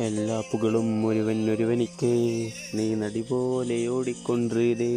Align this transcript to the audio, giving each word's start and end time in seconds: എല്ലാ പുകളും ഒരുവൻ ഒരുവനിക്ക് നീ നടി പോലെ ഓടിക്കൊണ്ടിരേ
എല്ലാ 0.00 0.36
പുകളും 0.50 0.86
ഒരുവൻ 1.06 1.38
ഒരുവനിക്ക് 1.50 2.10
നീ 2.74 2.86
നടി 2.94 3.22
പോലെ 3.22 3.76
ഓടിക്കൊണ്ടിരേ 3.88 4.92